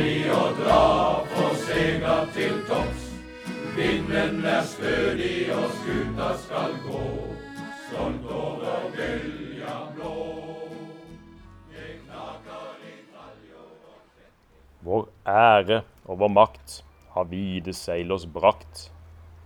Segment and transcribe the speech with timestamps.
[0.00, 0.82] Hardy å dra
[1.28, 3.02] på sega til topps.
[3.76, 7.02] Vinden er stødig og skuta skal gå,
[7.82, 10.14] stolt over bølja blå.
[14.88, 16.80] Vår ære og vår makt
[17.12, 18.86] har vide seilers brakt,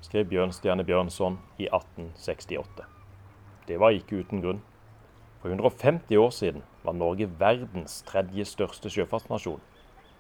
[0.07, 2.87] skrev Bjørnstjerne Bjørnson i 1868.
[3.67, 4.63] Det var ikke uten grunn.
[5.43, 9.59] For 150 år siden var Norge verdens tredje største sjøfartsnasjon,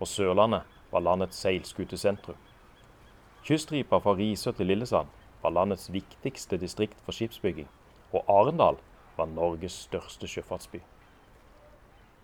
[0.00, 0.62] og Sørlandet
[0.92, 2.36] var landets seilskutesentrum.
[3.44, 5.08] Kyststripa fra Risør til Lillesand
[5.42, 7.68] var landets viktigste distrikt for skipsbygging,
[8.12, 8.78] og Arendal
[9.16, 10.80] var Norges største sjøfartsby.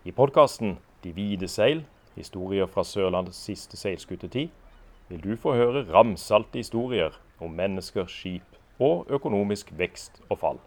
[0.05, 1.85] I podkasten De hvite seil,
[2.15, 4.49] historier fra Sørlandets siste seilskutetid,
[5.09, 10.59] vil du få høre ramsalte historier om mennesker, skip og økonomisk vekst og fall.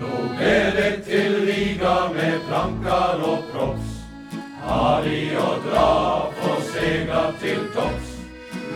[0.00, 0.81] Nå er det
[2.52, 3.92] plankar og props.
[4.62, 5.92] Hardy og dra
[6.38, 8.10] for sega til topps.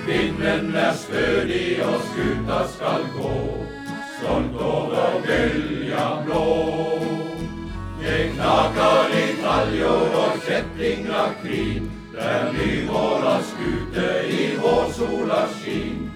[0.07, 3.33] Vinden er stødig og skuta skal gå,
[4.17, 6.45] stolt over bølja blå.
[8.01, 16.09] Det knaker i taljer og kjettinger krin, der nymåla skute i vårsola skin.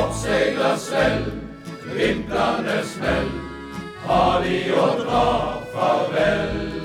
[0.00, 1.28] Oppsegla svell,
[1.92, 3.30] vintrande smell,
[4.06, 5.28] Hardy å dra
[5.74, 6.75] farvel.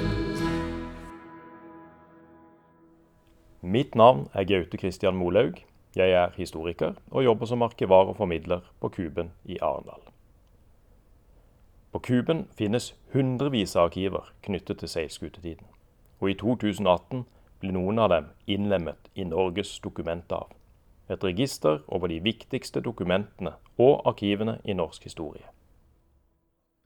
[3.72, 5.54] Mitt navn er Gaute Christian Molaug.
[5.96, 10.02] Jeg er historiker og jobber som arkivar og formidler på Kuben i Arendal.
[11.92, 15.70] På Kuben finnes hundrevis av arkiver knyttet til seilskutetiden,
[16.20, 17.24] og i 2018
[17.62, 20.52] ble noen av dem innlemmet i Norges dokumentarv,
[21.08, 25.48] et register over de viktigste dokumentene og arkivene i norsk historie.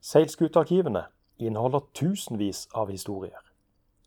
[0.02, 1.08] Seilskutearkivene
[1.40, 3.42] inneholder tusenvis av historier,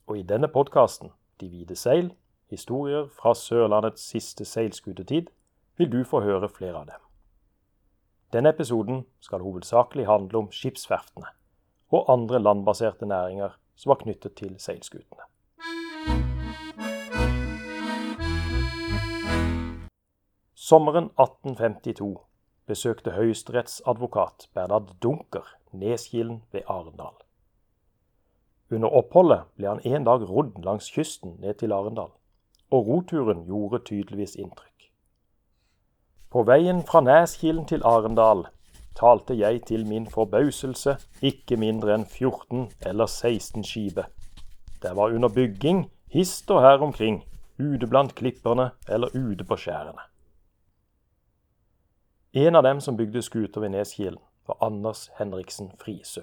[0.07, 1.11] og i denne podkasten,
[1.41, 2.15] De hvite seil,
[2.51, 5.29] historier fra Sørlandets siste seilskutetid,
[5.77, 7.03] vil du få høre flere av dem.
[8.33, 11.31] Denne episoden skal hovedsakelig handle om skipsverftene
[11.89, 15.25] og andre landbaserte næringer som var knyttet til seilskutene.
[20.55, 22.19] Sommeren 1852
[22.67, 27.17] besøkte høyesterettsadvokat Bernhard Dunker Neskilen ved Arendal.
[28.71, 32.11] Under oppholdet ble han en dag rodd langs kysten ned til Arendal,
[32.71, 34.91] og roturen gjorde tydeligvis inntrykk.
[36.31, 38.45] På veien fra Neskilen til Arendal
[38.99, 44.05] talte jeg til min forbauselse ikke mindre enn 14 eller 16 skipe.
[44.83, 47.23] Det var under bygging, hist og her omkring,
[47.59, 50.05] ute blant klipperne eller ute på skjærene.
[52.33, 56.23] En av dem som bygde skuter ved Neskilen, var Anders Henriksen Frisø.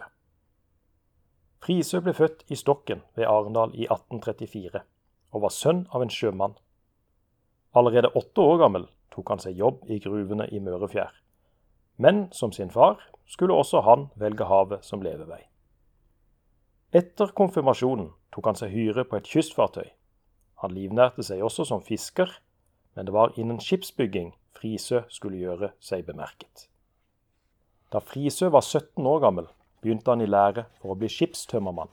[1.61, 4.81] Frisø ble født i Stokken ved Arendal i 1834,
[5.35, 6.55] og var sønn av en sjømann.
[7.75, 11.11] Allerede åtte år gammel tok han seg jobb i gruvene i Mørefjær.
[11.99, 15.41] Men som sin far skulle også han velge havet som levevei.
[16.95, 19.87] Etter konfirmasjonen tok han seg hyre på et kystfartøy.
[20.63, 22.31] Han livnærte seg også som fisker,
[22.95, 26.69] men det var innen skipsbygging Frisø skulle gjøre seg bemerket.
[27.91, 29.49] Da Frisø var 17 år gammel,
[29.83, 31.91] begynte han i lære for å bli skipstømmermann.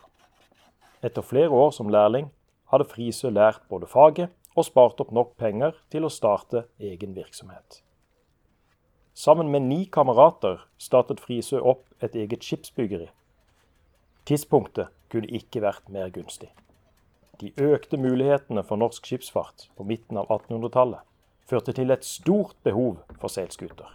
[1.03, 2.31] Etter flere år som lærling
[2.73, 7.83] hadde Frisø lært både faget og spart opp nok penger til å starte egen virksomhet.
[9.15, 13.11] Sammen med ni kamerater startet Frisø opp et eget skipsbyggeri.
[14.25, 16.49] Tidspunktet kunne ikke vært mer gunstig.
[17.41, 21.05] De økte mulighetene for norsk skipsfart på midten av 1800-tallet
[21.49, 23.91] førte til et stort behov for seilskuter.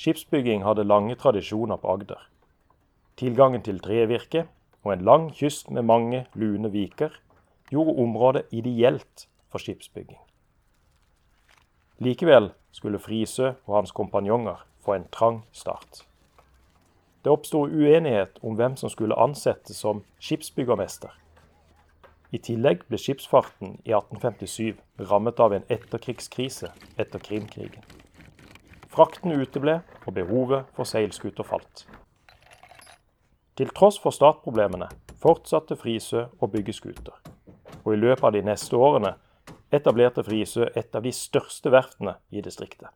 [0.00, 2.22] Skipsbygging hadde lange tradisjoner på Agder.
[3.20, 4.46] Tilgangen til trevirke
[4.84, 7.14] og en lang kyst med mange lune viker
[7.70, 10.18] gjorde området ideelt for skipsbygging.
[11.98, 16.06] Likevel skulle Frisø og hans kompanjonger få en trang start.
[17.24, 21.12] Det oppsto uenighet om hvem som skulle ansettes som skipsbyggermester.
[22.32, 24.78] I tillegg ble skipsfarten i 1857
[25.10, 27.82] rammet av en etterkrigskrise etter Krimkrigen.
[28.90, 31.84] Frakten uteble, og behovet for seilskuter falt.
[33.60, 34.86] Til tross for startproblemene
[35.20, 37.18] fortsatte Frisø å bygge skuter.
[37.84, 39.10] Og i løpet av de neste årene
[39.76, 42.88] etablerte Frisø et av de største verftene i distriktet.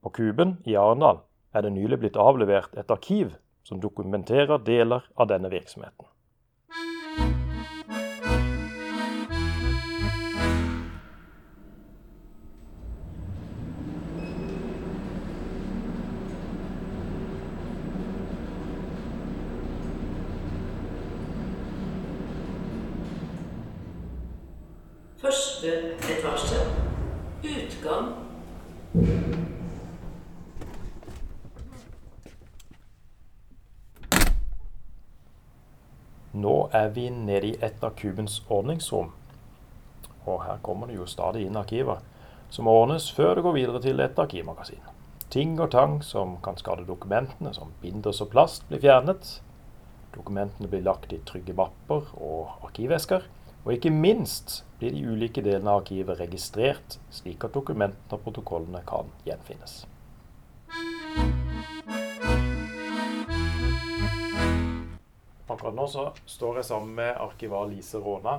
[0.00, 1.20] På Kuben i Arendal
[1.52, 3.34] er det nylig blitt avlevert et arkiv
[3.68, 6.08] som dokumenterer deler av denne virksomheten.
[27.86, 28.06] Utgang.
[36.32, 39.12] Nå er vi nede i et av kubens ordningsrom.
[40.26, 42.02] Og her kommer det jo stadig inn arkiver
[42.50, 44.82] som ordnes før det går videre til et arkivmagasin.
[45.30, 49.40] Ting og tang som kan skade dokumentene, som binders og plast, blir fjernet.
[50.14, 53.26] Dokumentene blir lagt i trygge mapper og arkivvesker.
[53.66, 58.78] Og ikke minst blir de ulike delene av arkivet registrert, slik at dokumentene og protokollene
[58.86, 59.80] kan gjenfinnes.
[65.50, 68.36] Akkurat nå så står jeg sammen med arkivar Lise Råna.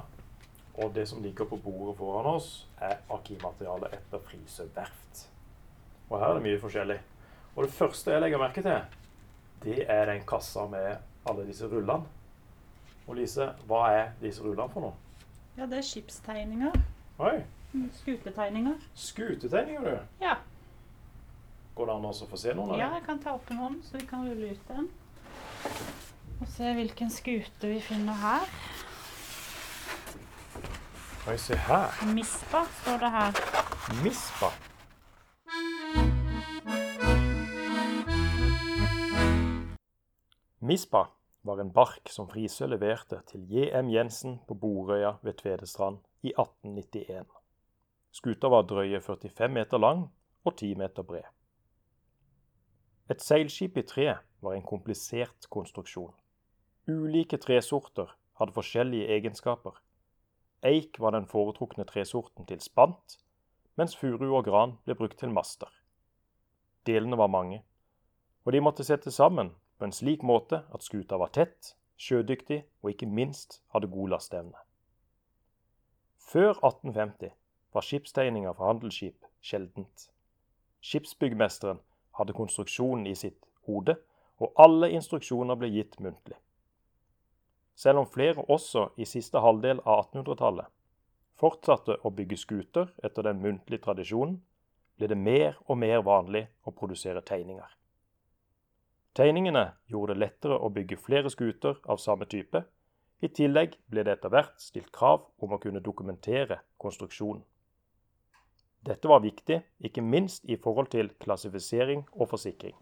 [0.79, 2.47] Og det som ligger på bordet foran oss,
[2.79, 5.25] er arkivmateriale etter Frisø verft.
[6.07, 6.97] Og her er det mye forskjellig.
[7.57, 8.79] Og det første jeg legger merke til,
[9.65, 12.07] det er den kassa med alle disse rullene.
[13.09, 15.06] Og Lise, hva er disse rullene for noe?
[15.57, 16.71] Ja, det er skipstegninger.
[17.17, 17.43] Oi,
[17.93, 18.73] Skutetegninger.
[18.93, 19.97] skutetegninger du.
[20.21, 20.35] Ja.
[21.75, 23.79] Går det an å få se noen av ja, jeg kan ta opp en hånd,
[23.85, 24.87] så vi kan rulle ut den.
[26.41, 28.45] Og se hvilken skute vi finner her.
[31.27, 31.97] Oi, se her.
[32.13, 33.43] Mispa står det her.
[34.05, 34.53] Mispa.
[40.61, 41.07] Mispa
[41.41, 43.89] var en bark som Frisø leverte til J.M.
[43.89, 47.25] Jensen på Borøya ved Tvedestrand i 1891.
[48.11, 50.07] Skuta var drøye 45 meter lang
[50.45, 51.27] og 10 meter bred.
[53.09, 54.07] Et seilskip i tre
[54.41, 56.13] var en komplisert konstruksjon.
[56.87, 59.77] Ulike tresorter hadde forskjellige egenskaper.
[60.65, 63.19] Eik var den foretrukne tresorten til spant,
[63.77, 65.69] mens furu og gran ble brukt til master.
[66.87, 67.61] Delene var mange,
[68.45, 72.91] og de måtte settes sammen på en slik måte at skuta var tett, sjødyktig og
[72.93, 74.57] ikke minst hadde god lasteevne.
[76.17, 77.31] Før 1850
[77.73, 80.09] var skipstegninger fra handelsskip sjeldent.
[80.81, 81.79] Skipsbyggmesteren
[82.17, 83.97] hadde konstruksjonen i sitt hode,
[84.37, 86.37] og alle instruksjoner ble gitt muntlig.
[87.77, 90.73] Selv om flere også i siste halvdel av 1800-tallet
[91.37, 94.39] fortsatte å bygge skuter etter den muntlige tradisjonen,
[94.97, 97.69] ble det mer og mer vanlig å produsere tegninger.
[99.17, 102.59] Tegningene gjorde det lettere å bygge flere skuter av samme type.
[103.25, 107.39] I tillegg ble det etter hvert stilt krav om å kunne dokumentere konstruksjonen.
[108.85, 112.75] Dette var viktig, ikke minst i forhold til klassifisering og forsikring.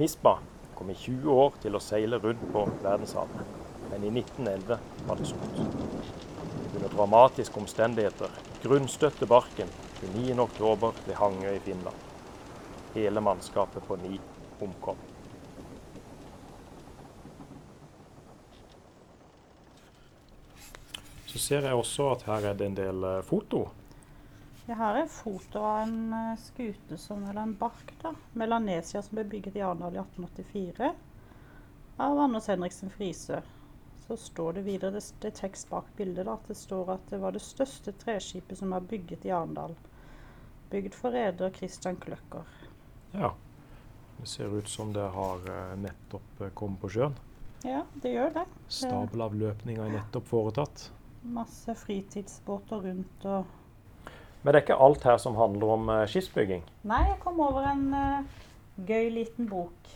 [0.00, 0.38] Mispa
[0.78, 3.50] kom i 20 år til å seile rundt på verdenshavet,
[3.90, 5.60] men i 1911 var det slutt.
[6.72, 8.32] Under dramatiske omstendigheter
[8.64, 9.68] grunnstøtte barken
[10.00, 12.11] 29.10 ved Hangøy i Finland.
[12.94, 14.20] Hele mannskapet på ni
[14.60, 14.96] omkom.
[21.26, 23.62] Så ser jeg også at her er det en del eh, foto.
[24.66, 29.16] Jeg har et foto av en eh, skute som eller en bark da, Melanesia som
[29.16, 30.92] ble bygget i Arendal i 1884
[32.04, 33.40] av Anders Henriksen Frisø.
[34.04, 37.08] Så står det videre, det, det er tekst bak bildet, da, at det står at
[37.08, 39.72] det var det største treskipet som var bygget i Arendal.
[40.70, 42.44] Bygd for reder Christian Kløkker.
[43.12, 43.34] Ja.
[44.20, 47.14] Det ser ut som det har eh, nettopp eh, kommet på sjøen.
[47.66, 48.44] Ja, det gjør det.
[48.72, 50.88] Stabelavløpninga er nettopp foretatt.
[51.22, 53.58] Masse fritidsbåter rundt og
[54.42, 56.64] Men det er ikke alt her som handler om eh, skipsbygging.
[56.90, 58.40] Nei, jeg kom over en uh,
[58.88, 59.90] gøy liten bok.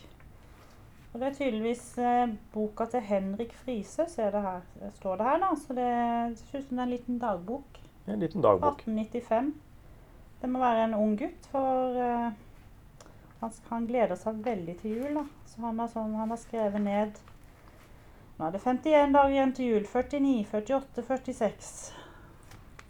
[1.12, 5.26] Og det er tydeligvis uh, boka til Henrik Friese, ser det her, det står det
[5.26, 5.42] her.
[5.42, 5.50] da.
[5.58, 5.90] Så det
[6.44, 7.80] ser ut som det er en liten dagbok.
[8.06, 8.84] En liten dagbok.
[8.86, 9.54] 1895.
[10.42, 12.34] Det må være en ung gutt, for eh,
[13.40, 15.14] han, han gleder seg veldig til jul.
[15.18, 15.24] da.
[15.46, 17.24] Så han har, sånn, han har skrevet ned
[18.36, 19.86] Nå er det 51 dager igjen til jul.
[19.88, 21.70] 49, 48, 46.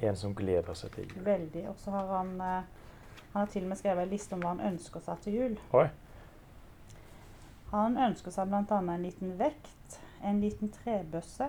[0.03, 1.21] En som gleder seg til jul.
[1.27, 1.63] Veldig.
[1.71, 2.65] Og så har han eh,
[3.33, 5.55] Han har til og med skrevet en liste om hva han ønsker seg til jul.
[5.77, 5.87] Oi.
[7.71, 8.79] Han ønsker seg bl.a.
[8.81, 11.49] en liten vekt, en liten trebøsse,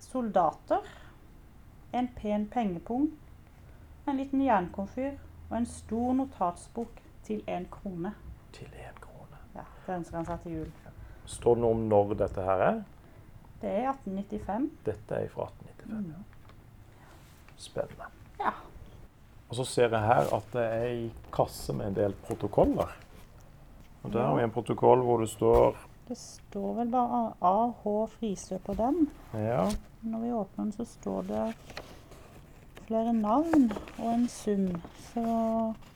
[0.00, 0.86] soldater,
[1.92, 3.10] en pen pengepung,
[4.08, 5.18] en liten jernkomfyr
[5.50, 6.99] og en stor notatsbok
[7.30, 8.10] til én krone.
[8.52, 9.38] Til én krone.
[9.54, 10.70] Ja, Det ønsker han seg til jul.
[11.30, 12.80] Står det noe om når dette her er?
[13.60, 14.70] Det er 1895.
[14.86, 16.16] Dette er fra 1895.
[16.98, 17.04] ja.
[17.60, 18.08] Spennende.
[18.40, 18.54] Ja.
[19.50, 22.96] Og så ser jeg her at det er ei kasse med en del protokoller.
[24.02, 25.76] Og der har vi en protokoll hvor det står
[26.08, 27.90] Det står vel bare A.H.
[28.16, 29.04] Frisø på den.
[29.34, 29.68] Ja,
[30.02, 31.44] Når vi åpner den, så står det
[32.90, 33.68] flere navn
[33.98, 34.66] og en sum.
[35.12, 35.22] Så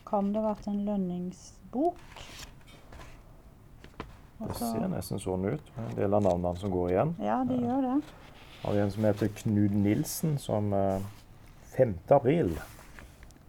[0.07, 2.03] kan det ha vært en lønningsbok.
[4.45, 5.73] Det ser nesten sånn ut.
[5.81, 7.15] En del av navnene som går igjen.
[7.25, 7.97] Ja, det gjør det.
[8.63, 11.03] har vi en som heter Knud Nilsen, som eh,
[11.75, 11.97] 5.
[12.15, 12.55] april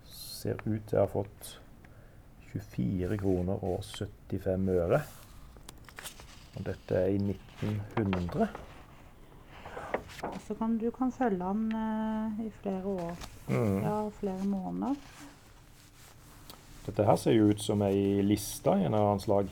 [0.10, 1.54] ser ut til å ha fått
[2.52, 5.04] 24 kroner og 75 øre.
[6.56, 8.50] Og dette er i 1900.
[10.48, 13.25] Så kan du kan følge han eh, i flere år.
[13.48, 13.82] Mm.
[13.84, 14.96] Ja, flere måneder.
[16.86, 19.50] Dette her ser jo ut som ei liste i en eller annen slag.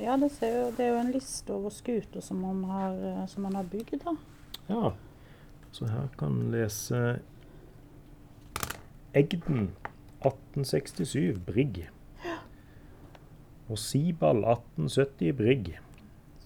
[0.00, 3.26] Ja, det, ser jo, det er jo en liste over skuter som man har, eh,
[3.28, 3.98] som man har bygd.
[4.04, 4.14] da.
[4.70, 4.92] Ja,
[5.72, 7.18] så her kan man lese
[9.14, 9.70] Egden
[10.22, 11.88] 1867 Brigg.
[13.70, 15.78] Og Sibal 1870 Brigg.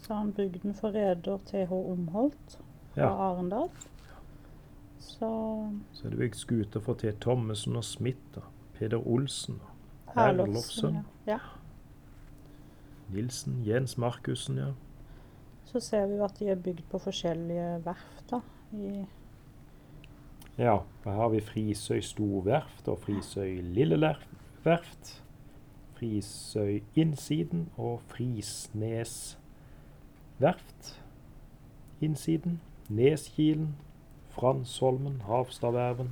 [0.02, 2.58] Så han bygde den for reder TH Omholt
[2.94, 3.08] fra Ja.
[3.08, 3.68] Arendal.
[5.04, 5.28] Så
[5.92, 7.10] Så er det bygd skuter for T.
[7.20, 8.18] Thommessen og Smith.
[8.36, 8.42] og
[8.74, 9.60] Peder Olsen.
[10.06, 10.98] og Herlofsen.
[11.26, 11.38] Ja.
[13.12, 13.62] Nilsen.
[13.66, 14.72] Jens Markussen, ja.
[15.64, 18.24] Så ser vi at de er bygd på forskjellige verft.
[18.30, 18.40] da.
[18.72, 19.04] I,
[20.58, 24.16] Ja, da her har vi Frisøy Storverft og Frisøy Lille
[24.64, 25.22] Verft.
[25.94, 29.38] Frisøy Innsiden og Frisnes
[30.38, 31.02] Verft.
[32.00, 32.60] Innsiden.
[32.88, 33.74] Neskilen.
[34.34, 36.08] Fransholmen, Havstadverven,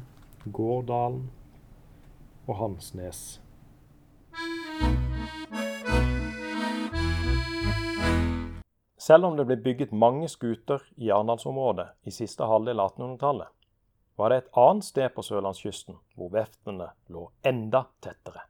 [0.52, 1.25] Gårdalen
[2.47, 3.41] og Hansnes.
[9.02, 13.50] Selv om det ble bygget mange skuter i Arendalsområdet i siste halvdel av 1800-tallet,
[14.14, 18.47] var det et annet sted på sørlandskysten hvor veftene lå enda tettere.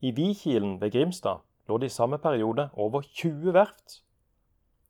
[0.00, 4.00] I Vikilen ved Grimstad lå det i samme periode over 20 verft.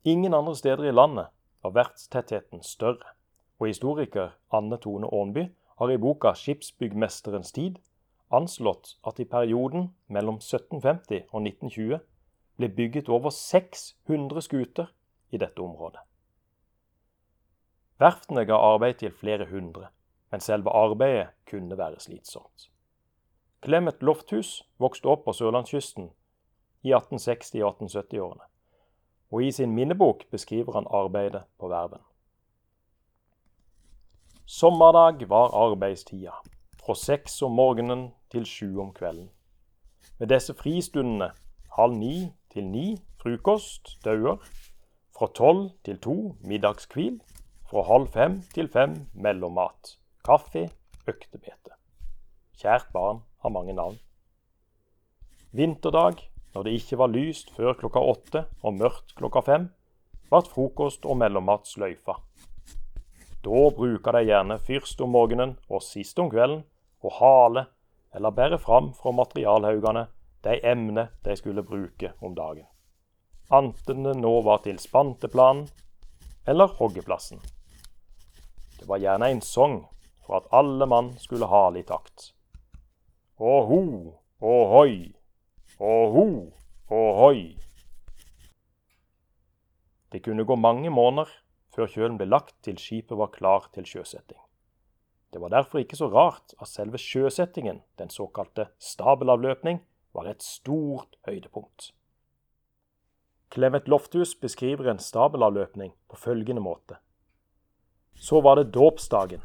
[0.07, 3.17] Ingen andre steder i landet var verftstettheten større,
[3.61, 5.45] og historiker Anne Tone Aanby
[5.77, 7.77] har i boka 'Skipsbyggmesterens tid'
[8.33, 11.99] anslått at i perioden mellom 1750 og 1920
[12.57, 14.85] ble bygget over 600 skuter
[15.29, 16.01] i dette området.
[17.99, 19.87] Verftene ga arbeid til flere hundre,
[20.31, 22.71] men selve arbeidet kunne være slitsomt.
[23.63, 26.09] Clemet Lofthus vokste opp på sørlandskysten
[26.81, 28.47] i 1860- og 1870-årene,
[29.31, 32.01] og i sin minnebok beskriver han arbeidet på verven.
[34.51, 36.33] Sommerdag var arbeidstida,
[36.75, 38.01] fra seks om morgenen
[38.33, 39.29] til sju om kvelden.
[40.19, 41.29] Med disse fristundene,
[41.77, 42.15] halv ni
[42.51, 44.41] til ni frokost, dauer,
[45.15, 47.21] fra tolv til to middagskvil,
[47.69, 49.93] fra halv fem til fem mellommat,
[50.27, 50.65] kaffe,
[51.07, 51.77] øktebete.
[52.59, 54.01] Kjært barn har mange navn.
[55.55, 59.71] Vinterdag, når det ikke var lyst før klokka åtte og mørkt klokka fem,
[60.27, 62.19] ble frokost og mellommat sløyfa.
[63.41, 66.61] Da bruker de gjerne først om morgenen og sist om kvelden
[67.01, 67.65] å hale
[68.13, 70.05] eller bære fram fra materialhaugene
[70.45, 72.67] de emner de skulle bruke om dagen.
[73.51, 75.65] Enten det nå var til spanteplanen
[76.45, 77.41] eller hoggeplassen.
[78.77, 79.81] Det var gjerne en sang
[80.25, 82.31] for at alle mann skulle hale i takt.
[83.41, 83.81] Åho,
[84.41, 85.13] åhoi,
[85.79, 86.25] åho,
[86.89, 87.43] åhoi.
[90.11, 91.40] Det kunne gå mange måneder
[91.71, 94.39] før kjølen ble lagt til skipet var klar til sjøsetting.
[95.31, 99.79] Det var derfor ikke så rart at selve sjøsettingen, den såkalte stabelavløpning,
[100.13, 101.93] var et stort høydepunkt.
[103.51, 106.99] Clemet Lofthus beskriver en stabelavløpning på følgende måte.
[108.15, 109.41] Så var det dåpsdagen.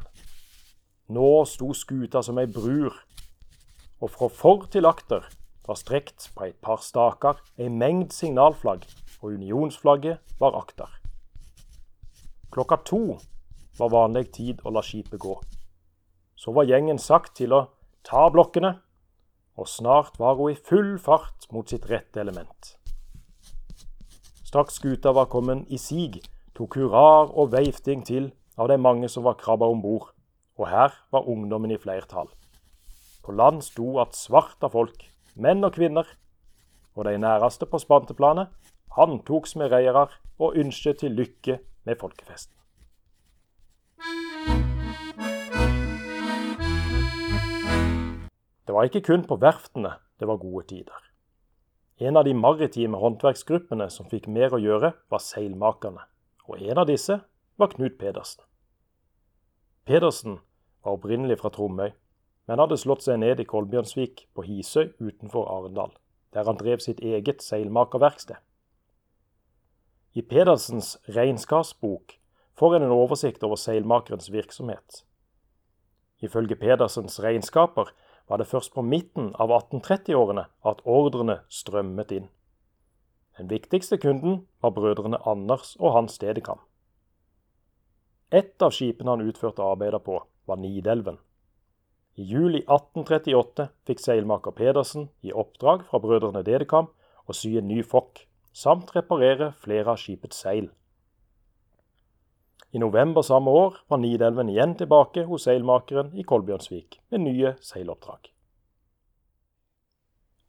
[1.07, 2.91] Nå sto skuta som ei brur,
[4.03, 5.23] og fra for til akter
[5.67, 8.83] var strekt på et par staker ei mengd signalflagg,
[9.21, 10.91] og unionsflagget var akter.
[12.51, 13.17] Klokka to
[13.77, 15.35] var vanlig tid å la skipet gå.
[16.37, 17.67] Så var gjengen sagt til å
[18.07, 18.77] ta blokkene,
[19.57, 22.75] og snart var hun i full fart mot sitt rette element.
[24.47, 26.21] Straks skuta var kommet i sig,
[26.55, 30.13] tok hurrar og veifting til av de mange som var krabba om bord,
[30.57, 32.29] og her var ungdommen i flertall.
[33.25, 35.03] På land sto at svarte folk,
[35.35, 36.07] menn og kvinner,
[36.95, 38.49] og de næreste på spanteplanet
[38.95, 40.07] handtoks med reiere
[40.39, 42.53] og ønsket til lykke med folkefesten.
[48.67, 51.03] Det var ikke kun på verftene det var gode tider.
[51.97, 56.03] En av de maritime håndverksgruppene som fikk mer å gjøre, var seilmakerne,
[56.45, 57.15] og en av disse
[57.57, 58.43] var Knut Pedersen.
[59.87, 60.37] Pedersen
[60.83, 61.93] var opprinnelig fra Tromøy,
[62.47, 65.95] men hadde slått seg ned i Kolbjørnsvik på Hisøy utenfor Arendal,
[66.35, 68.37] der han drev sitt eget seilmakerverksted.
[70.17, 72.19] I Pedersens regnskapsbok
[72.57, 75.03] får en en oversikt over seilmakerens virksomhet.
[76.25, 77.91] Ifølge Pedersens regnskaper
[78.27, 82.25] var det først på midten av 1830-årene at ordrene strømmet inn.
[83.37, 86.63] Den viktigste kunden var brødrene Anders og Hans Stedekam.
[88.31, 91.19] Ett av skipene han utførte arbeider på, var Nidelven.
[92.15, 96.89] I juli 1838 fikk seilmaker Pedersen i oppdrag fra brødrene Dedekam
[97.29, 98.25] å sy en ny fokk,
[98.57, 100.71] samt reparere flere av skipets seil.
[102.73, 108.31] I november samme år var Nidelven igjen tilbake hos seilmakeren i Kolbjørnsvik med nye seiloppdrag.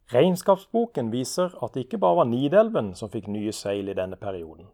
[0.09, 4.67] Regnskapsboken viser at det ikke bare var Nidelven som fikk nye seil i denne perioden.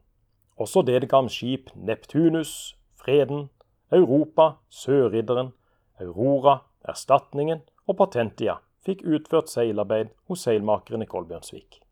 [0.56, 3.50] Også Dedegams skip Neptunus, Freden,
[3.92, 5.52] Europa, Sørridderen,
[6.00, 11.85] Aurora, Erstatningen og Patentia fikk utført seilarbeid hos seilmakeren i Kolbjørnsvik.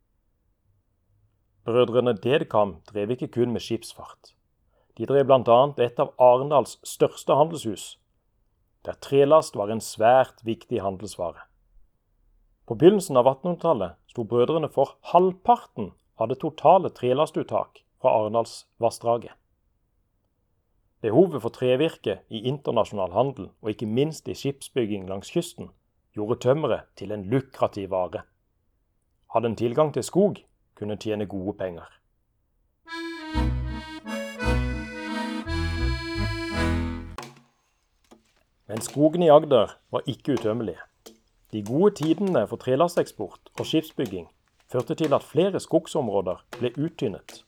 [1.64, 4.34] Brødrene Dedekam drev ikke kun med skipsfart.
[4.98, 5.60] De drev bl.a.
[5.80, 7.86] et av Arendals største handelshus,
[8.84, 11.48] der trelast var en svært viktig handelsvare.
[12.68, 19.32] På begynnelsen av 1800-tallet sto brødrene for halvparten av det totale trelastuttak fra Arendalsvassdraget.
[21.04, 25.72] Behovet for trevirke i internasjonal handel, og ikke minst i skipsbygging langs kysten,
[26.16, 28.24] gjorde tømmeret til en lukrativ vare.
[29.32, 30.44] Hadde en tilgang til skog,
[30.76, 31.90] kunne tjene gode penger.
[38.68, 40.82] Men skogene i Agder var ikke utømmelige.
[41.54, 44.26] De gode tidene for trelasteksport og skipsbygging
[44.72, 47.44] førte til at flere skogsområder ble uttynnet.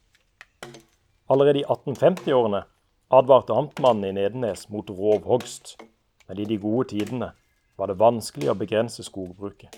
[1.29, 2.61] Allerede i 1850-årene
[3.09, 5.79] advarte amtmannen i Nedenes mot rovhogst,
[6.27, 7.31] men i de gode tidene
[7.77, 9.73] var det vanskelig å begrense skogbruket.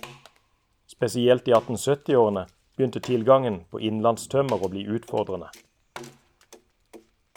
[0.92, 2.44] Spesielt i 1870-årene
[2.78, 5.50] begynte tilgangen på innlandstømmer å bli utfordrende.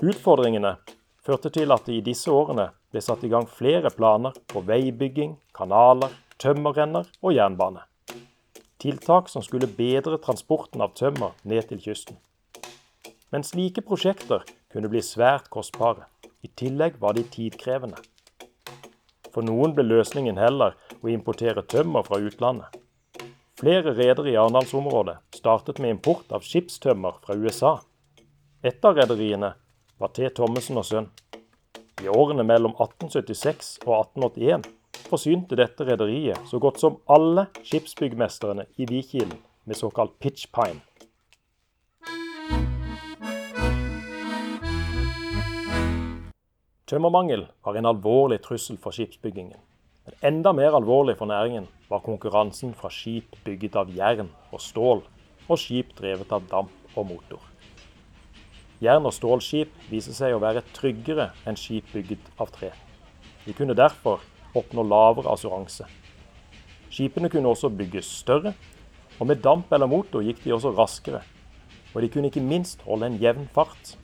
[0.00, 0.76] Utfordringene
[1.24, 5.38] førte til at det i disse årene ble satt i gang flere planer på veibygging,
[5.56, 7.84] kanaler, tømmerrenner og jernbane.
[8.80, 12.16] Tiltak som skulle bedre transporten av tømmer ned til kysten.
[13.30, 16.08] Men slike prosjekter kunne bli svært kostbare.
[16.40, 18.00] I tillegg var de tidkrevende.
[19.30, 22.72] For noen ble løsningen heller å importere tømmer fra utlandet.
[23.60, 27.74] Flere redere i Arendalsområdet startet med import av skipstømmer fra USA.
[28.64, 29.50] Et av rederiene
[30.00, 30.30] var T.
[30.32, 31.10] Thommessen og Sønn.
[32.00, 34.64] I årene mellom 1876 og 1881
[35.10, 39.36] forsynte dette rederiet så godt som alle skipsbyggmesterne i Vikilen
[39.68, 40.80] med såkalt pitch pine.
[46.88, 49.60] Tømmermangel var en alvorlig trussel for skipsbyggingen.
[50.20, 54.98] Enda mer alvorlig for næringen var konkurransen fra skip bygget av jern og stål,
[55.48, 57.38] og skip drevet av damp og motor.
[58.84, 62.68] Jern- og stålskip viser seg å være tryggere enn skip bygget av tre.
[63.46, 64.20] De kunne derfor
[64.52, 65.86] oppnå lavere assuranse.
[66.92, 68.52] Skipene kunne også bygges større,
[69.16, 71.22] og med damp eller motor gikk de også raskere.
[71.94, 73.94] Og de kunne ikke minst holde en jevn fart.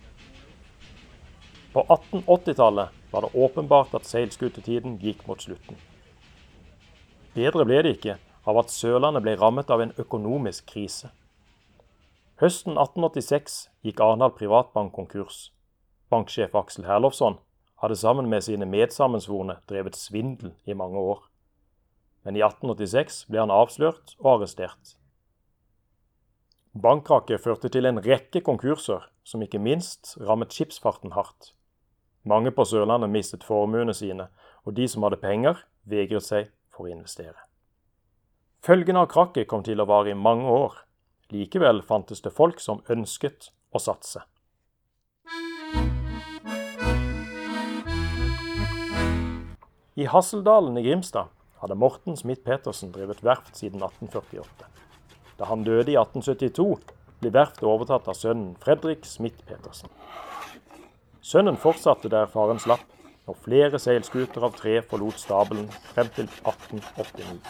[1.75, 5.77] På 1880-tallet var det åpenbart at seilskutetiden gikk mot slutten.
[7.37, 8.15] Bedre ble det ikke
[8.49, 11.11] av at Sørlandet ble rammet av en økonomisk krise.
[12.41, 15.51] Høsten 1886 gikk Arendal Privatbank konkurs.
[16.09, 17.37] Banksjef Aksel Herlofsson
[17.83, 21.27] hadde sammen med sine medsammensvorne drevet svindel i mange år.
[22.25, 24.97] Men i 1886 ble han avslørt og arrestert.
[26.73, 31.53] Bankkrakket førte til en rekke konkurser, som ikke minst rammet skipsfarten hardt.
[32.25, 34.31] Mange på Sørlandet mistet formuene sine,
[34.65, 37.39] og de som hadde penger, vegret seg for å investere.
[38.67, 40.83] Følgene av krakket kom til å vare i mange år.
[41.33, 44.23] Likevel fantes det folk som ønsket å satse.
[49.97, 54.69] I Hasseldalen i Grimstad hadde Morten Smith-Petersen drevet verft siden 1848.
[55.39, 56.67] Da han døde i 1872,
[57.23, 59.89] ble verftet overtatt av sønnen Fredrik Smith-Petersen.
[61.25, 62.85] Sønnen fortsatte der faren slapp,
[63.27, 67.41] og flere seilskuter av tre forlot stabelen frem til 1889.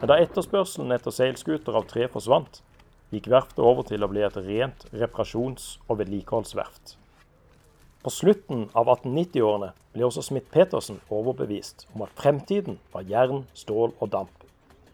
[0.00, 2.62] Men da etterspørselen etter seilskuter av tre forsvant,
[3.12, 6.96] gikk verftet over til å bli et rent reparasjons- og vedlikeholdsverft.
[8.02, 14.10] På slutten av 1890-årene ble også Smith-Petersen overbevist om at fremtiden var jern, stål og
[14.10, 14.48] damp,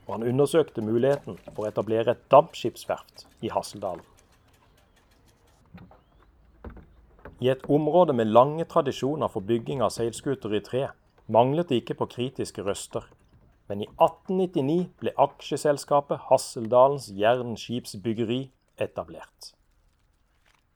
[0.04, 4.04] og han undersøkte muligheten for å etablere et dampskipsverft i Hasseldalen.
[7.40, 10.88] I et område med lange tradisjoner for bygging av seilskuter i tre
[11.26, 13.06] manglet det ikke på kritiske røster
[13.68, 18.40] men i 1899 ble aksjeselskapet Hasseldalens Jernskipsbyggeri
[18.80, 19.52] etablert.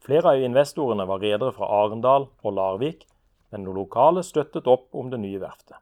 [0.02, 3.06] Flere av investorene var redere fra Arendal og Larvik,
[3.52, 5.78] men noen lokale støttet opp om det nye verftet.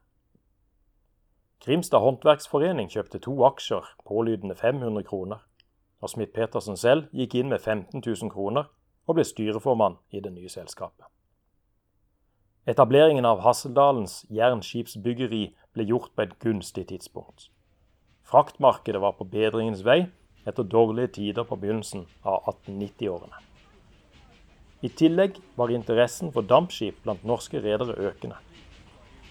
[1.61, 5.41] Grimstad Håndverksforening kjøpte to aksjer pålydende 500 kroner,
[6.01, 8.69] og Smith-Petersen selv gikk inn med 15 000 kroner
[9.07, 11.05] og ble styreformann i det nye selskapet.
[12.69, 17.49] Etableringen av Hasseldalens jernskipsbyggeri ble gjort på et gunstig tidspunkt.
[18.21, 20.05] Fraktmarkedet var på bedringens vei
[20.45, 23.41] etter dårlige tider på begynnelsen av 1890-årene.
[24.81, 28.37] I tillegg var interessen for dampskip blant norske redere økende.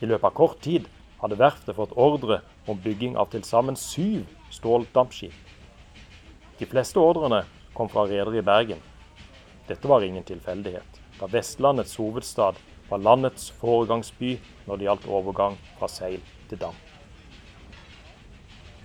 [0.00, 0.86] I løpet av kort tid
[1.22, 5.34] hadde verftet fått ordre om bygging av til sammen syv ståldampskip.
[6.58, 8.80] De fleste ordrene kom fra redere i Bergen.
[9.70, 14.32] Dette var ingen tilfeldighet, da Vestlandets hovedstad var landets foregangsby
[14.66, 16.18] når det gjaldt overgang fra seil
[16.50, 16.74] til dam.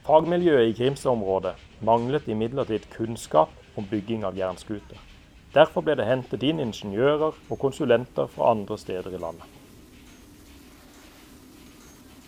[0.05, 5.01] Fagmiljøet i Grimstad-området manglet imidlertid kunnskap om bygging av jernskuter.
[5.55, 9.49] Derfor ble det hentet inn ingeniører og konsulenter fra andre steder i landet.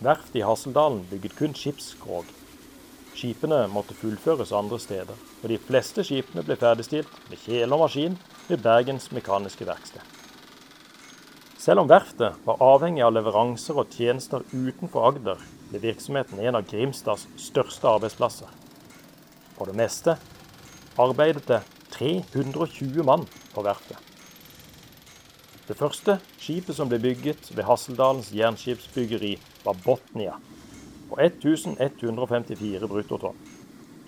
[0.02, 2.26] Verftet i Hasseldalen bygget kun skipsskrog.
[3.18, 8.14] Skipene måtte fullføres andre steder, og de fleste skipene ble ferdigstilt med kjele og maskin
[8.46, 10.04] ved Bergens Mekaniske Verksted.
[11.58, 16.68] Selv om verftet var avhengig av leveranser og tjenester utenfor Agder, ble virksomheten en av
[16.70, 18.52] Grimstads største arbeidsplasser.
[19.58, 20.14] På det meste
[20.94, 21.64] arbeidet det
[21.96, 23.98] 320 mann på verftet.
[25.66, 29.34] Det første skipet som ble bygget ved Hasseldalens jernskipsbyggeri,
[29.66, 30.38] var Botnia
[31.08, 33.36] på 1154 bruttotonn.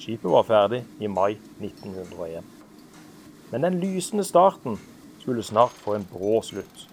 [0.00, 2.44] Skipet var ferdig i mai 1901.
[3.50, 4.78] Men den lysende starten
[5.20, 6.86] skulle snart få en brå slutt.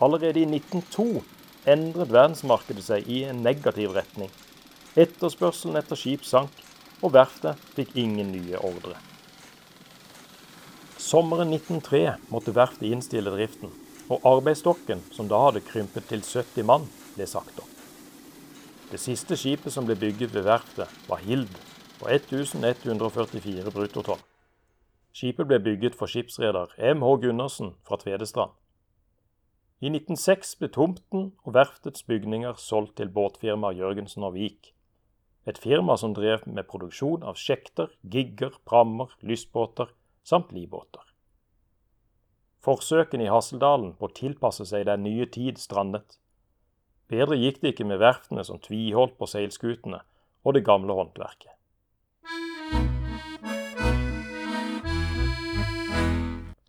[0.00, 1.22] Allerede i 1902
[1.66, 4.30] endret verdensmarkedet seg i en negativ retning.
[4.96, 6.52] Etterspørselen etter skip sank,
[7.02, 8.94] og verftet fikk ingen nye ordre.
[11.02, 13.72] Sommeren 1903 måtte verftet innstille driften,
[14.12, 17.71] og arbeidsstokken, som da hadde krympet til 70 mann, ble sagt opp.
[18.92, 21.54] Det siste skipet som ble bygget ved verftet, var Hild
[21.96, 24.20] på 1144 bruttotonn.
[25.16, 27.14] Skipet ble bygget for skipsreder M.H.
[27.22, 28.52] Gundersen fra Tvedestrand.
[29.80, 34.74] I 1906 ble tomten og verftets bygninger solgt til båtfirmaet Jørgensen og Vik.
[35.48, 39.88] Et firma som drev med produksjon av sjekter, gigger, prammer, lystbåter
[40.22, 41.02] samt livbåter.
[42.62, 46.20] Forsøkene i Hasseldalen på å tilpasse seg den nye tid strandet.
[47.12, 49.98] Bedre gikk det ikke med verftene som tviholdt på seilskutene
[50.48, 51.52] og det gamle håndverket.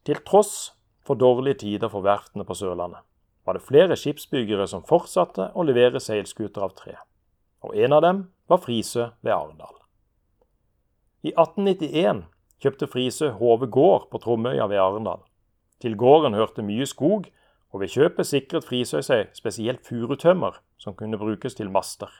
[0.04, 0.74] Til tross
[1.08, 3.06] for dårlige tider for verftene på Sørlandet
[3.48, 6.98] var det flere skipsbyggere som fortsatte å levere seilskuter av tre,
[7.64, 8.20] og en av dem
[8.52, 9.78] var Frisø ved Arendal.
[11.24, 12.26] I 1891
[12.64, 15.24] kjøpte Frisø Hove gård på Tromøya ved Arendal.
[15.80, 17.30] Til gården hørte mye skog,
[17.74, 22.12] og ved kjøpet sikret Frisøy seg spesielt furutømmer som kunne brukes til master.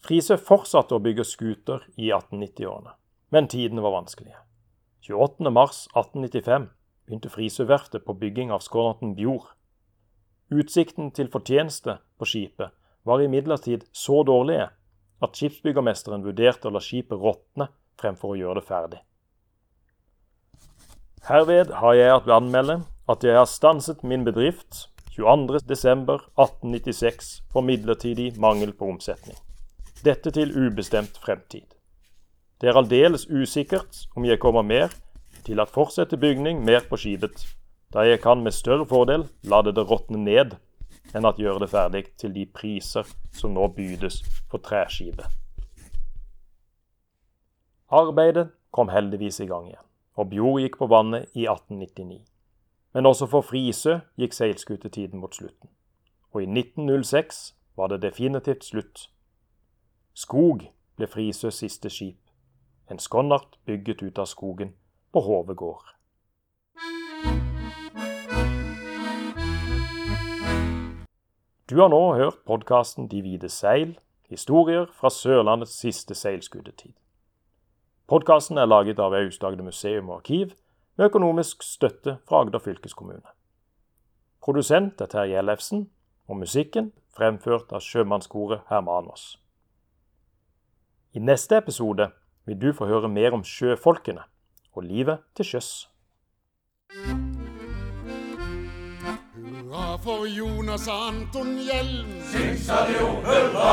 [0.00, 2.94] Frisøy fortsatte å bygge skuter i 1890-årene,
[3.36, 4.38] men tidene var vanskelige.
[5.04, 6.70] 28.3.1895
[7.04, 9.50] begynte Frisøverftet på bygging av skånerten Bjord.
[10.50, 12.72] Utsikten til fortjeneste på skipet
[13.04, 14.70] var imidlertid så dårlige
[15.20, 17.68] at skipsbyggermesteren vurderte å la skipet råtne
[18.00, 19.00] fremfor å gjøre det ferdig.
[21.28, 22.78] Herved har jeg at anmelde
[23.10, 29.36] at jeg har stanset min bedrift 22.12.1896 for midlertidig mangel på omsetning.
[30.04, 31.66] Dette til ubestemt fremtid.
[32.60, 34.88] Det er aldeles usikkert om jeg kommer mer
[35.44, 37.46] til at fortsette bygning mer på skipet,
[37.92, 40.56] da jeg kan med større fordel lade det råtne ned
[41.16, 45.26] enn at gjøre det ferdig til de priser som nå bydes for treskipet.
[47.90, 52.29] Arbeidet kom heldigvis i gang igjen, og Bjord gikk på vannet i 1899.
[52.92, 55.70] Men også for Frisø gikk seilskutetiden mot slutten,
[56.32, 59.06] og i 1906 var det definitivt slutt.
[60.14, 60.64] Skog
[60.96, 62.18] ble Frisøs siste skip,
[62.90, 64.74] en skonnert bygget ut av skogen
[65.12, 65.86] på Hove gård.
[71.70, 73.94] Du har nå hørt podkasten De hvite seil,
[74.26, 76.96] historier fra Sørlandets siste seilskutetid.
[78.10, 80.56] Podkasten er laget av Aust-Agder museum og arkiv,
[81.00, 83.24] med økonomisk støtte fra Agder fylkeskommune.
[84.44, 85.86] Produsent er Terje Ellefsen,
[86.28, 89.38] og musikken fremført av sjømannskoret Hermanos.
[91.16, 92.10] I neste episode
[92.44, 94.26] vil du få høre mer om sjøfolkene
[94.76, 95.70] og livet til sjøs.
[99.40, 102.12] Hurra for Jonas Anton Hjelm.
[102.28, 103.72] Sing-salio, hurra!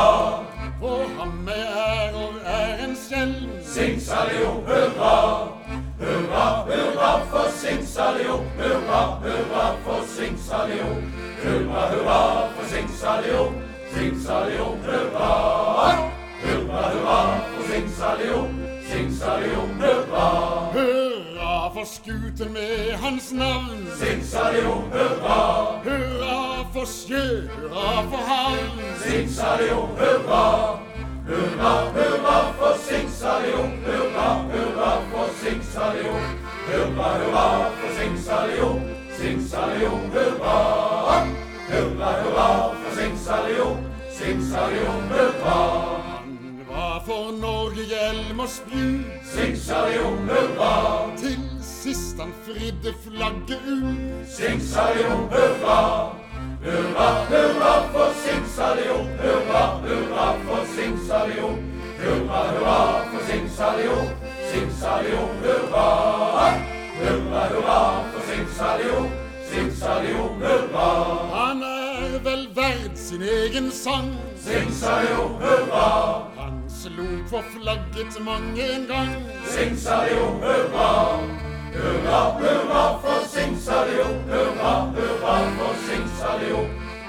[0.80, 3.52] For ham med ærer er en skjelm.
[3.60, 5.87] Sing-salio, hurra!
[6.00, 10.88] Hurra, hurra for sing-salio, hurra, hurra for sing-salio.
[11.42, 13.52] Hurra, hurra for sing-salio,
[13.92, 15.30] sing-salio, hurra!
[16.42, 17.18] Hurra, hurra
[17.56, 18.38] for sing-salio,
[18.88, 20.28] sing-salio, hurra!
[20.72, 23.86] Hurra for skuten med hans navn.
[23.98, 28.94] Sing-sa-li-o, hurra, Hurra for sjø, hurra for havn.
[29.02, 30.87] sing-sa-li-o, hurra.
[31.28, 36.12] Hurra, hurra for sing-sa-li-o, hurra, hurra for sing-sa-li-o.
[36.68, 38.70] Hurra, hurra for sing-sa-li-o,
[39.18, 40.54] sing-sa-li-o, hurra.
[41.68, 42.46] Hurra, hurra
[42.80, 43.66] for sing-sa-li-o,
[44.18, 45.58] sing-sa-li-o, hurra.
[46.70, 49.04] Var for Norge hjelm og spjud.
[49.34, 50.72] Sing-sa-li-o, hurra,
[51.20, 54.24] Til sist han fridde flagget ut.
[54.32, 56.17] sing-sa-li-o, hurra.
[56.62, 61.50] Hurra, hurra for sing-sa-li-o, hurra, hurra for sing-sa-li-o.
[62.00, 62.78] Hurra, hurra
[63.10, 63.98] for sing-sa-li-o,
[64.50, 65.86] sing-sa-li-o, hurra.
[66.98, 69.08] Hurra, hurra for sing-sa-li-o,
[69.50, 70.88] sing-sa-li-o, hurra.
[71.34, 74.16] Han er vel verd sin egen sang.
[74.46, 75.90] Sing-sa-li-o, hurra,
[76.38, 79.14] Han slo på flagget mange en gang.
[79.54, 81.47] sing-sa-li-o, hurra.
[81.78, 86.62] Hurra, hurra for sing-sa-li-o, hurra, hurra for sing-sa-li-o.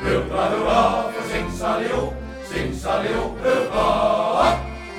[0.03, 0.82] Hurra, hurra
[1.13, 2.01] for sing-sa-li-o,
[2.51, 3.88] sing-sa-li-o, hurra.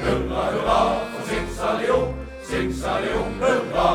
[0.03, 0.81] Hurra, hurra
[1.13, 2.01] for sing-sa-li-o,
[2.51, 3.89] sing-sa-li-o, hurra.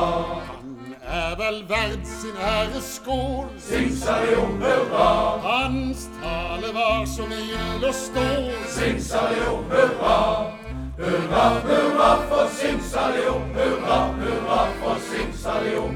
[0.56, 3.48] Han er vel verd sin æreskål.
[3.70, 5.10] Sing-sa-li-o, hurra,
[5.48, 8.54] Hans tale var som ild og stål.
[8.78, 10.65] sing-sa-li-o, hurra.
[10.98, 15.88] Hurra, hurra for sing-sa-li-o, hurra, hurra for sing-sa-li-o.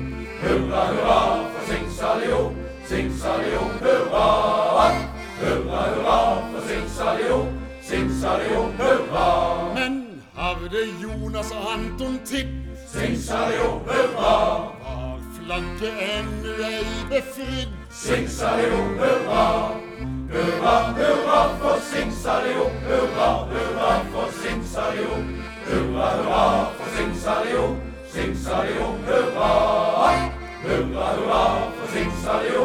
[0.41, 1.19] Hurra, hurra
[1.51, 2.41] for sing-sa-li-o,
[2.85, 4.25] sing-sa-li-o, hurra.
[5.39, 6.19] Hurra, hurra
[6.51, 7.39] for sing-sa-li-o,
[7.81, 9.73] sing-sa-li-o, hurra.
[9.73, 12.47] Men havde Jonas og Anton tipp,
[12.91, 14.35] Sing-sa-li-o, hurra,
[15.49, 17.69] var flagget ennå ei befridd.
[17.91, 19.45] sing-sa-li-o, hurra.
[20.33, 25.15] Hurra, hurra for sing-sa-li-o, hurra, hurra for sing-sa-li-o.
[25.67, 27.65] Hurra, hurra for sing-sa-li-o,
[28.13, 29.51] sing-sa-li-o, hurra.
[30.63, 31.43] Hurra, hurra
[31.75, 32.63] for sing-sa-li-o,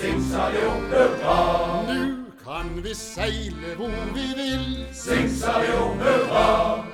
[0.00, 1.38] sing-sa-li-o, hurra.
[1.86, 4.86] Nu kan vi seile hvor vi vil.
[4.92, 6.84] Sing-sa-li-o, hurra,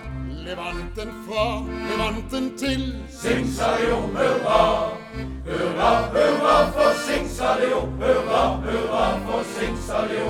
[0.44, 2.94] Levanten fra, levanten til.
[3.22, 4.99] sing-sa-li-o, hurra.
[5.12, 10.28] Hurra, hurra for sing-sa-li-o, hurra, hurra for sing-sa-li-o.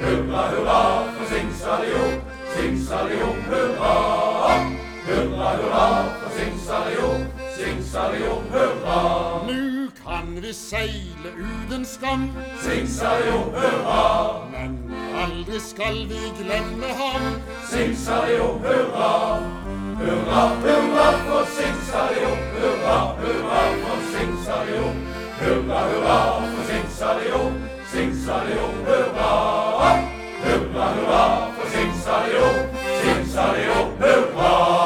[0.00, 0.80] Hurra, hurra
[1.14, 2.04] for sing-sa-li-o,
[2.54, 3.94] sing-sa-li-o, hurra.
[5.06, 5.86] Hurra, hurra
[6.18, 7.10] for sing-sa-li-o,
[7.56, 8.98] sing-sa-li-o, hurra.
[9.46, 12.26] Nu kan vi seile uten skam.
[12.64, 14.74] Sing-sa-li-o, hurra, Men
[15.22, 17.30] aldri skal vi glemme ham.
[17.70, 19.65] sing-sa-li-o, hurra.
[19.98, 24.94] Hurra, hurra for Singsalion, hurra, hurra for Singsalion,
[25.40, 26.18] hurra, hurra
[26.52, 27.52] for Singsalion,
[27.90, 29.30] Singsalion, hurra.
[30.44, 32.56] Hurra, hurra for Singsalion,
[33.02, 34.85] Singsalion, hurra.